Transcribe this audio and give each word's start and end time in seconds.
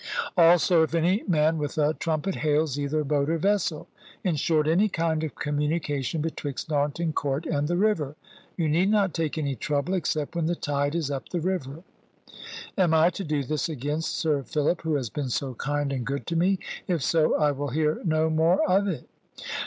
Also, 0.35 0.81
if 0.81 0.95
any 0.95 1.23
man 1.27 1.59
with 1.59 1.77
a 1.77 1.93
trumpet 1.93 2.33
hails 2.33 2.79
either 2.79 3.03
boat 3.03 3.29
or 3.29 3.37
vessel. 3.37 3.87
In 4.23 4.35
short, 4.35 4.67
any 4.67 4.89
kind 4.89 5.23
of 5.23 5.35
communication 5.35 6.21
betwixt 6.23 6.69
Narnton 6.69 7.13
Court 7.13 7.45
and 7.45 7.67
the 7.67 7.75
river. 7.77 8.15
You 8.57 8.67
need 8.67 8.89
not 8.89 9.13
take 9.13 9.37
any 9.37 9.53
trouble, 9.55 9.93
except 9.93 10.35
when 10.35 10.47
the 10.47 10.55
tide 10.55 10.95
is 10.95 11.11
up 11.11 11.29
the 11.29 11.39
river." 11.39 11.83
"Am 12.75 12.95
I 12.95 13.11
to 13.11 13.23
do 13.23 13.43
this 13.43 13.69
against 13.69 14.17
Sir 14.17 14.41
Philip, 14.41 14.81
who 14.81 14.95
has 14.95 15.11
been 15.11 15.29
so 15.29 15.53
kind 15.53 15.93
and 15.93 16.03
good 16.03 16.25
to 16.25 16.35
me? 16.35 16.57
If 16.87 17.03
so, 17.03 17.35
I 17.37 17.51
will 17.51 17.69
hear 17.69 18.01
no 18.03 18.31
more 18.31 18.67
of 18.67 18.87
it." 18.87 19.07